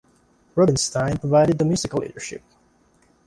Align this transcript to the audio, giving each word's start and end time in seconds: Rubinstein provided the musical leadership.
Rubinstein 0.55 1.17
provided 1.19 1.59
the 1.59 1.65
musical 1.65 1.99
leadership. 1.99 2.41